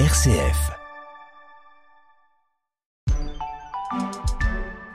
RCF. 0.00 0.72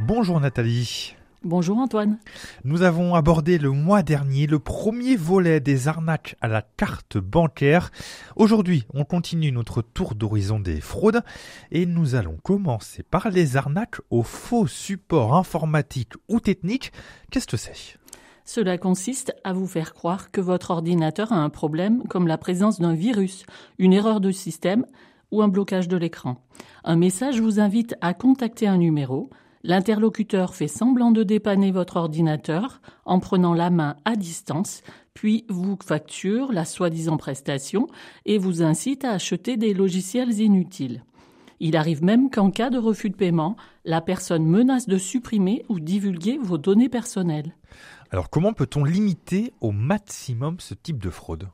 Bonjour 0.00 0.38
Nathalie. 0.38 1.16
Bonjour 1.42 1.78
Antoine. 1.78 2.18
Nous 2.64 2.82
avons 2.82 3.14
abordé 3.14 3.56
le 3.56 3.70
mois 3.70 4.02
dernier 4.02 4.46
le 4.46 4.58
premier 4.58 5.16
volet 5.16 5.60
des 5.60 5.88
arnaques 5.88 6.36
à 6.42 6.48
la 6.48 6.60
carte 6.60 7.16
bancaire. 7.16 7.90
Aujourd'hui, 8.36 8.84
on 8.92 9.06
continue 9.06 9.50
notre 9.50 9.80
tour 9.80 10.14
d'horizon 10.14 10.60
des 10.60 10.82
fraudes 10.82 11.22
et 11.70 11.86
nous 11.86 12.14
allons 12.14 12.36
commencer 12.42 13.02
par 13.02 13.30
les 13.30 13.56
arnaques 13.56 14.02
aux 14.10 14.22
faux 14.22 14.66
supports 14.66 15.34
informatiques 15.34 16.12
ou 16.28 16.38
techniques. 16.38 16.92
Qu'est-ce 17.30 17.46
que 17.46 17.56
c'est? 17.56 17.96
Cela 18.44 18.78
consiste 18.78 19.34
à 19.44 19.52
vous 19.52 19.66
faire 19.66 19.94
croire 19.94 20.30
que 20.30 20.40
votre 20.40 20.70
ordinateur 20.70 21.32
a 21.32 21.36
un 21.36 21.50
problème 21.50 22.02
comme 22.08 22.26
la 22.26 22.38
présence 22.38 22.80
d'un 22.80 22.94
virus, 22.94 23.44
une 23.78 23.92
erreur 23.92 24.20
de 24.20 24.30
système 24.30 24.86
ou 25.30 25.42
un 25.42 25.48
blocage 25.48 25.88
de 25.88 25.96
l'écran. 25.96 26.36
Un 26.84 26.96
message 26.96 27.40
vous 27.40 27.60
invite 27.60 27.94
à 28.00 28.14
contacter 28.14 28.66
un 28.66 28.78
numéro, 28.78 29.30
L'interlocuteur 29.64 30.56
fait 30.56 30.68
semblant 30.68 31.12
de 31.12 31.22
dépanner 31.22 31.70
votre 31.70 31.96
ordinateur 31.96 32.80
en 33.04 33.20
prenant 33.20 33.54
la 33.54 33.70
main 33.70 33.96
à 34.04 34.16
distance, 34.16 34.82
puis 35.14 35.44
vous 35.48 35.78
facture 35.84 36.52
la 36.52 36.64
soi-disant 36.64 37.16
prestation 37.16 37.86
et 38.26 38.38
vous 38.38 38.62
incite 38.62 39.04
à 39.04 39.12
acheter 39.12 39.56
des 39.56 39.72
logiciels 39.72 40.40
inutiles. 40.40 41.04
Il 41.60 41.76
arrive 41.76 42.02
même 42.02 42.28
qu'en 42.28 42.50
cas 42.50 42.70
de 42.70 42.78
refus 42.78 43.10
de 43.10 43.14
paiement, 43.14 43.56
la 43.84 44.00
personne 44.00 44.44
menace 44.44 44.88
de 44.88 44.98
supprimer 44.98 45.64
ou 45.68 45.78
divulguer 45.78 46.38
vos 46.42 46.58
données 46.58 46.88
personnelles. 46.88 47.54
Alors 48.12 48.28
comment 48.28 48.52
peut-on 48.52 48.84
limiter 48.84 49.54
au 49.62 49.72
maximum 49.72 50.56
ce 50.60 50.74
type 50.74 51.02
de 51.02 51.08
fraude? 51.08 51.48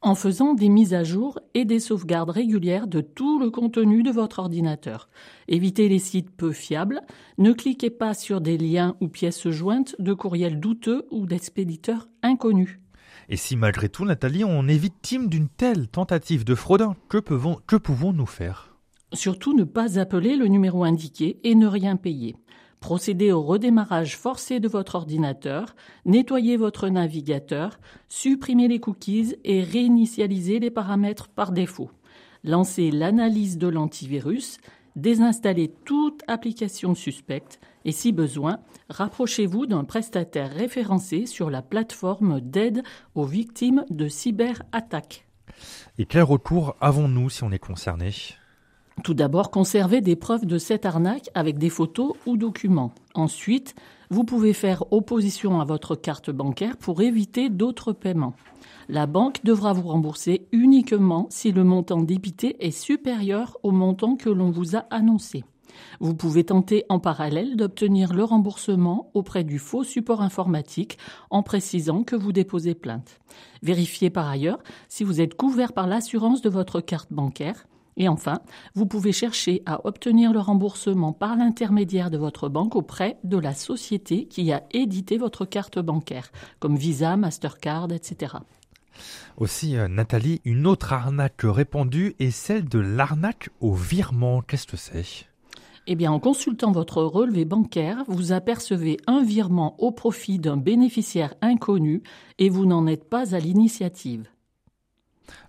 En 0.00 0.14
faisant 0.14 0.54
des 0.54 0.70
mises 0.70 0.94
à 0.94 1.04
jour 1.04 1.38
et 1.52 1.66
des 1.66 1.78
sauvegardes 1.78 2.30
régulières 2.30 2.86
de 2.86 3.02
tout 3.02 3.38
le 3.38 3.50
contenu 3.50 4.02
de 4.02 4.10
votre 4.10 4.38
ordinateur. 4.38 5.10
Évitez 5.46 5.90
les 5.90 5.98
sites 5.98 6.30
peu 6.30 6.52
fiables, 6.52 7.02
ne 7.36 7.52
cliquez 7.52 7.90
pas 7.90 8.14
sur 8.14 8.40
des 8.40 8.56
liens 8.56 8.96
ou 9.02 9.08
pièces 9.08 9.50
jointes 9.50 9.94
de 9.98 10.14
courriels 10.14 10.58
douteux 10.58 11.06
ou 11.10 11.26
d'expéditeurs 11.26 12.08
inconnus. 12.22 12.80
Et 13.28 13.36
si 13.36 13.56
malgré 13.56 13.90
tout, 13.90 14.06
Nathalie, 14.06 14.42
on 14.42 14.68
est 14.68 14.78
victime 14.78 15.28
d'une 15.28 15.50
telle 15.50 15.86
tentative 15.86 16.44
de 16.44 16.54
fraude, 16.54 16.86
que, 17.10 17.18
que 17.18 17.76
pouvons-nous 17.76 18.24
faire? 18.24 18.74
Surtout 19.12 19.52
ne 19.52 19.64
pas 19.64 19.98
appeler 19.98 20.36
le 20.36 20.46
numéro 20.46 20.82
indiqué 20.82 21.40
et 21.44 21.54
ne 21.54 21.66
rien 21.66 21.96
payer. 21.96 22.36
Procédez 22.80 23.30
au 23.30 23.42
redémarrage 23.42 24.16
forcé 24.16 24.58
de 24.58 24.66
votre 24.66 24.94
ordinateur, 24.94 25.76
nettoyez 26.06 26.56
votre 26.56 26.88
navigateur, 26.88 27.78
supprimez 28.08 28.68
les 28.68 28.80
cookies 28.80 29.36
et 29.44 29.62
réinitialisez 29.62 30.58
les 30.58 30.70
paramètres 30.70 31.28
par 31.28 31.52
défaut. 31.52 31.90
Lancez 32.42 32.90
l'analyse 32.90 33.58
de 33.58 33.68
l'antivirus, 33.68 34.58
désinstallez 34.96 35.72
toute 35.84 36.22
application 36.26 36.94
suspecte 36.94 37.60
et 37.84 37.92
si 37.92 38.12
besoin, 38.12 38.60
rapprochez-vous 38.88 39.66
d'un 39.66 39.84
prestataire 39.84 40.50
référencé 40.50 41.26
sur 41.26 41.50
la 41.50 41.62
plateforme 41.62 42.40
d'aide 42.40 42.82
aux 43.14 43.26
victimes 43.26 43.84
de 43.90 44.08
cyberattaques. 44.08 45.26
Et 45.98 46.06
quel 46.06 46.22
recours 46.22 46.76
avons-nous 46.80 47.28
si 47.28 47.44
on 47.44 47.52
est 47.52 47.58
concerné? 47.58 48.10
Tout 49.02 49.14
d'abord, 49.14 49.50
conservez 49.50 50.00
des 50.00 50.16
preuves 50.16 50.46
de 50.46 50.58
cette 50.58 50.84
arnaque 50.84 51.30
avec 51.34 51.58
des 51.58 51.70
photos 51.70 52.14
ou 52.26 52.36
documents. 52.36 52.92
Ensuite, 53.14 53.74
vous 54.10 54.24
pouvez 54.24 54.52
faire 54.52 54.84
opposition 54.92 55.60
à 55.60 55.64
votre 55.64 55.94
carte 55.94 56.30
bancaire 56.30 56.76
pour 56.76 57.00
éviter 57.00 57.48
d'autres 57.48 57.92
paiements. 57.92 58.34
La 58.88 59.06
banque 59.06 59.44
devra 59.44 59.72
vous 59.72 59.88
rembourser 59.88 60.48
uniquement 60.50 61.28
si 61.30 61.52
le 61.52 61.62
montant 61.62 62.02
débité 62.02 62.56
est 62.58 62.72
supérieur 62.72 63.56
au 63.62 63.70
montant 63.70 64.16
que 64.16 64.28
l'on 64.28 64.50
vous 64.50 64.76
a 64.76 64.80
annoncé. 64.90 65.44
Vous 66.00 66.14
pouvez 66.14 66.42
tenter 66.42 66.84
en 66.88 66.98
parallèle 66.98 67.54
d'obtenir 67.56 68.12
le 68.12 68.24
remboursement 68.24 69.10
auprès 69.14 69.44
du 69.44 69.60
faux 69.60 69.84
support 69.84 70.20
informatique 70.20 70.98
en 71.30 71.44
précisant 71.44 72.02
que 72.02 72.16
vous 72.16 72.32
déposez 72.32 72.74
plainte. 72.74 73.20
Vérifiez 73.62 74.10
par 74.10 74.28
ailleurs 74.28 74.58
si 74.88 75.04
vous 75.04 75.20
êtes 75.20 75.34
couvert 75.34 75.72
par 75.72 75.86
l'assurance 75.86 76.42
de 76.42 76.50
votre 76.50 76.80
carte 76.80 77.12
bancaire 77.12 77.66
et 78.00 78.08
enfin, 78.08 78.40
vous 78.74 78.86
pouvez 78.86 79.12
chercher 79.12 79.62
à 79.66 79.86
obtenir 79.86 80.32
le 80.32 80.40
remboursement 80.40 81.12
par 81.12 81.36
l'intermédiaire 81.36 82.10
de 82.10 82.16
votre 82.16 82.48
banque 82.48 82.74
auprès 82.74 83.18
de 83.24 83.36
la 83.36 83.52
société 83.52 84.24
qui 84.24 84.50
a 84.52 84.62
édité 84.70 85.18
votre 85.18 85.44
carte 85.44 85.78
bancaire, 85.78 86.32
comme 86.60 86.76
Visa, 86.76 87.18
Mastercard, 87.18 87.92
etc. 87.92 88.36
Aussi, 89.36 89.76
euh, 89.76 89.86
Nathalie, 89.86 90.40
une 90.46 90.66
autre 90.66 90.94
arnaque 90.94 91.42
répandue 91.44 92.16
est 92.18 92.30
celle 92.30 92.66
de 92.66 92.78
l'arnaque 92.78 93.50
au 93.60 93.74
virement. 93.74 94.40
Qu'est-ce 94.40 94.66
que 94.66 94.78
c'est? 94.78 95.26
Eh 95.86 95.94
bien, 95.94 96.10
en 96.10 96.20
consultant 96.20 96.72
votre 96.72 97.02
relevé 97.02 97.44
bancaire, 97.44 98.04
vous 98.08 98.32
apercevez 98.32 98.96
un 99.08 99.22
virement 99.22 99.74
au 99.78 99.92
profit 99.92 100.38
d'un 100.38 100.56
bénéficiaire 100.56 101.34
inconnu 101.42 102.02
et 102.38 102.48
vous 102.48 102.64
n'en 102.64 102.86
êtes 102.86 103.10
pas 103.10 103.34
à 103.34 103.38
l'initiative. 103.38 104.26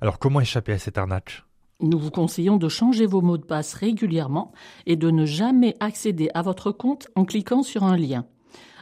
Alors, 0.02 0.20
comment 0.20 0.42
échapper 0.42 0.74
à 0.74 0.80
cette 0.80 0.98
arnaque? 0.98 1.46
Nous 1.82 2.00
vous 2.00 2.12
conseillons 2.12 2.58
de 2.58 2.70
changer 2.70 3.06
vos 3.06 3.22
mots 3.22 3.38
de 3.38 3.46
passe 3.46 3.74
régulièrement 3.74 4.52
et 4.86 4.96
de 4.96 5.10
ne 5.12 5.26
jamais 5.26 5.76
accéder 5.80 6.30
à 6.34 6.42
votre 6.42 6.72
compte 6.72 7.08
en 7.16 7.26
cliquant 7.26 7.64
sur 7.64 7.84
un 7.84 7.98
lien. 7.98 8.26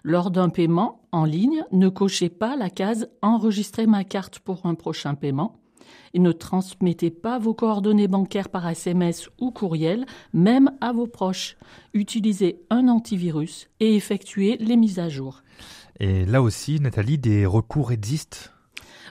Lors 0.04 0.32
d'un 0.32 0.50
paiement 0.50 1.02
en 1.12 1.26
ligne, 1.26 1.64
ne 1.72 1.90
cochez 1.90 2.30
pas 2.30 2.56
la 2.56 2.70
case 2.70 3.10
Enregistrer 3.22 3.86
ma 3.86 4.04
carte 4.04 4.40
pour 4.40 4.66
un 4.66 4.76
prochain 4.76 5.16
paiement 5.16 5.56
et 6.14 6.20
ne 6.20 6.32
transmettez 6.32 7.10
pas 7.10 7.40
vos 7.40 7.54
coordonnées 7.54 8.08
bancaires 8.08 8.50
par 8.50 8.68
SMS 8.68 9.30
ou 9.40 9.52
courriel, 9.52 10.06
même 10.34 10.72
à 10.82 10.92
vos 10.92 11.08
proches. 11.08 11.58
Utilisez 11.94 12.62
un 12.70 12.88
antivirus 12.88 13.70
et 13.80 13.96
effectuez 13.96 14.58
les 14.58 14.78
mises 14.78 15.00
à 15.00 15.10
jour. 15.10 15.42
Et 16.00 16.26
là 16.26 16.42
aussi, 16.42 16.80
Nathalie, 16.80 17.18
des 17.18 17.46
recours 17.46 17.92
existent? 17.92 18.52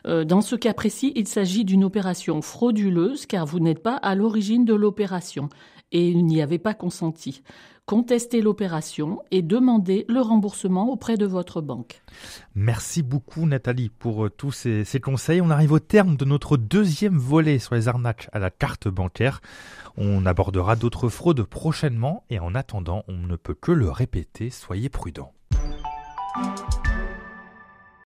Euh, 0.06 0.25
dans 0.25 0.41
ce 0.41 0.56
cas 0.56 0.75
précis, 0.75 1.12
il 1.16 1.28
s'agit 1.28 1.64
d'une 1.64 1.84
opération 1.84 2.42
frauduleuse 2.42 3.26
car 3.26 3.47
vous 3.47 3.60
n'êtes 3.60 3.82
pas 3.82 3.97
à 3.97 4.14
l'origine 4.14 4.64
de 4.64 4.75
l'opération 4.75 5.48
et 5.92 6.14
n'y 6.14 6.42
avez 6.42 6.59
pas 6.59 6.75
consenti. 6.75 7.42
Contestez 7.86 8.42
l'opération 8.42 9.22
et 9.31 9.41
demandez 9.41 10.04
le 10.10 10.20
remboursement 10.20 10.91
auprès 10.91 11.16
de 11.16 11.25
votre 11.25 11.62
banque. 11.62 12.03
Merci 12.54 13.03
beaucoup 13.03 13.47
Nathalie 13.47 13.88
pour 13.88 14.26
euh, 14.26 14.31
tous 14.31 14.53
ces, 14.53 14.84
ces, 14.84 15.00
conseils. 15.00 15.41
On 15.41 15.48
arrive 15.48 15.72
au 15.72 15.78
terme 15.78 16.19
de 16.19 16.26
notre 16.26 16.58
deuxième 16.58 17.16
volet 17.16 17.58
sur 17.58 17.75
les 17.75 17.88
arnaques 17.88 18.28
à 18.32 18.38
la 18.38 18.50
carte 18.50 18.88
bancaire. 18.88 19.41
On 19.97 20.26
abordera 20.26 20.76
d'autres 20.76 21.08
fraudes 21.08 21.44
prochainement 21.44 22.25
et 22.28 22.38
en 22.38 22.54
attendant, 22.54 23.04
on 23.08 23.16
ne 23.16 23.37
peut 23.37 23.54
que 23.54 23.72
le 23.72 23.88
répéter, 23.88 24.50
soyez 24.50 24.91
prudents. 24.91 25.32